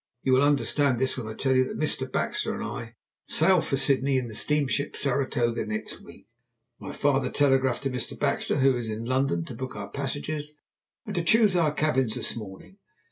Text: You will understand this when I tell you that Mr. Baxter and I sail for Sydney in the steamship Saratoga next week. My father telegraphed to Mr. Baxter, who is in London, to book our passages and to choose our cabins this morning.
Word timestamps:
You 0.23 0.33
will 0.33 0.41
understand 0.41 0.97
this 0.97 1.15
when 1.15 1.27
I 1.27 1.35
tell 1.35 1.55
you 1.55 1.63
that 1.65 1.77
Mr. 1.77 2.11
Baxter 2.11 2.55
and 2.55 2.63
I 2.63 2.95
sail 3.27 3.61
for 3.61 3.77
Sydney 3.77 4.17
in 4.17 4.27
the 4.29 4.33
steamship 4.33 4.95
Saratoga 4.97 5.63
next 5.63 6.01
week. 6.01 6.25
My 6.79 6.91
father 6.91 7.29
telegraphed 7.29 7.83
to 7.83 7.91
Mr. 7.91 8.17
Baxter, 8.17 8.61
who 8.61 8.75
is 8.77 8.89
in 8.89 9.05
London, 9.05 9.45
to 9.45 9.53
book 9.53 9.75
our 9.75 9.91
passages 9.91 10.55
and 11.05 11.13
to 11.13 11.23
choose 11.23 11.55
our 11.55 11.71
cabins 11.71 12.15
this 12.15 12.35
morning. 12.35 12.79